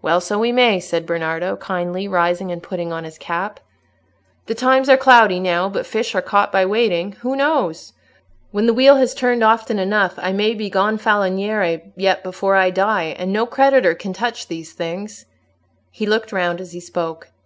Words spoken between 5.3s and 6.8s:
now, but fish are caught by